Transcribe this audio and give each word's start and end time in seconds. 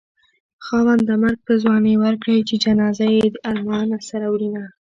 خاونده 0.65 1.13
مرګ 1.23 1.39
په 1.47 1.53
ځوانۍ 1.61 1.95
ورکړې 1.99 2.37
چې 2.47 2.55
جنازه 2.63 3.07
يې 3.15 3.25
د 3.33 3.35
ارمانه 3.51 3.97
سره 4.09 4.25
وړينه 4.33 4.63